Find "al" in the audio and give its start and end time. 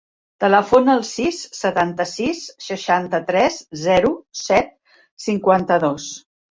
0.99-1.03